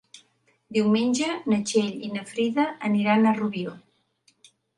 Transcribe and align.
Diumenge 0.77 1.27
na 1.53 1.59
Txell 1.71 1.91
i 2.07 2.09
na 2.15 2.25
Frida 2.31 2.67
aniran 2.91 3.29
a 3.29 3.35
Rubió. 3.43 3.77